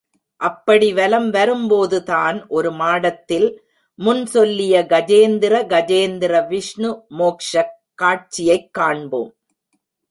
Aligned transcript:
அப்படி 0.37 0.93
வலம் 0.93 1.29
வரும்போதுதான், 1.29 2.47
ஒருமாடத்தில் 2.49 3.57
முன் 3.95 4.25
சொல்லிய 4.25 4.85
கஜேந்திர 4.89 5.65
கஜேந்திர 5.67 6.47
விஷ்ணு 6.47 7.05
மோக்ஷக் 7.09 7.75
காட்சியைக் 7.95 8.73
காண்போம். 8.73 9.35